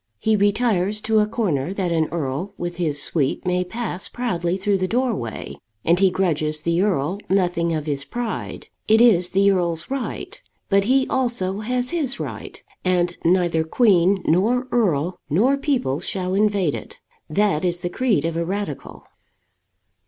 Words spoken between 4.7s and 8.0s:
the doorway, and he grudges the earl nothing of